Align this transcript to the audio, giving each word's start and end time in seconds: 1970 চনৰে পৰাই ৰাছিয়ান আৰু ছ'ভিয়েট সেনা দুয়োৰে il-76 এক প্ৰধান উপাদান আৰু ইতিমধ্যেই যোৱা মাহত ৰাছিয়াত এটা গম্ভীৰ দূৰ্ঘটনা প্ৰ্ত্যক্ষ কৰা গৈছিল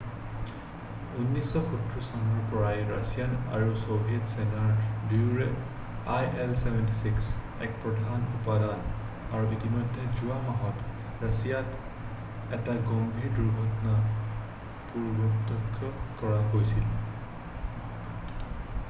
1970 1.15 1.97
চনৰে 2.05 2.37
পৰাই 2.53 2.79
ৰাছিয়ান 2.91 3.33
আৰু 3.57 3.73
ছ'ভিয়েট 3.81 4.31
সেনা 4.31 4.61
দুয়োৰে 5.11 6.39
il-76 6.45 7.27
এক 7.67 7.77
প্ৰধান 7.83 8.25
উপাদান 8.39 8.81
আৰু 9.39 9.53
ইতিমধ্যেই 9.57 10.09
যোৱা 10.21 10.37
মাহত 10.47 10.87
ৰাছিয়াত 11.25 12.57
এটা 12.61 12.79
গম্ভীৰ 12.89 13.35
দূৰ্ঘটনা 13.35 13.99
প্ৰ্ত্যক্ষ 14.95 15.93
কৰা 16.23 16.41
গৈছিল 16.55 16.89